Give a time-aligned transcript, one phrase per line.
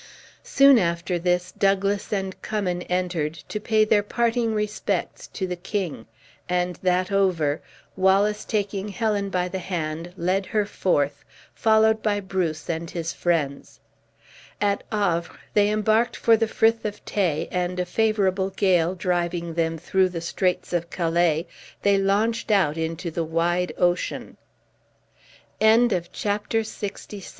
[0.41, 6.07] Soon after this, Douglas and Cummin entered, to pay their parting respects to the king;
[6.49, 7.61] and that over,
[7.95, 13.79] Wallace taking Helen by the hand, led her forth, followed by Bruce and his friends.
[14.59, 19.77] At Havre, they embarked for the Frith of Tay; and a favorable gate driving them
[19.77, 21.45] through the straits of Calais,
[21.83, 24.37] they launched out into the wide ocean.
[25.61, 26.63] Chapter LXVII.
[26.63, 27.23] Scotland.